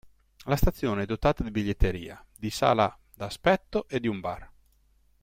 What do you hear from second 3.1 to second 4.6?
da aspetto e di un bar.